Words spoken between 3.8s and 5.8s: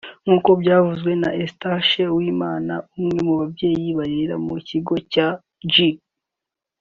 barerera mu kigo cya G